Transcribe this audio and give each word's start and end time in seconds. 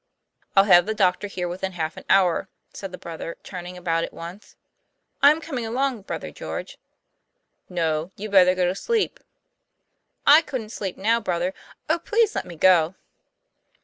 'I'll 0.55 0.63
have 0.63 0.87
the 0.87 0.95
doctor 0.95 1.27
here 1.27 1.47
within 1.47 1.73
half 1.73 1.95
an 1.95 2.05
hour," 2.09 2.49
said 2.73 2.91
the 2.91 2.97
brother, 2.97 3.37
turning 3.43 3.77
about 3.77 4.03
at 4.03 4.11
once. 4.15 4.55
'I'm 5.21 5.39
coming 5.39 5.63
along, 5.63 6.01
Brother 6.01 6.31
George."" 6.31 6.79
No: 7.69 8.09
you'd 8.15 8.31
better 8.31 8.55
go 8.55 8.65
to 8.65 8.73
sleep."" 8.73 9.19
I 10.25 10.41
couldn't 10.41 10.71
sleep 10.71 10.97
now, 10.97 11.19
brother. 11.19 11.53
Oh, 11.87 11.99
please 11.99 12.33
let 12.33 12.45
me 12.47 12.55
go." 12.55 12.95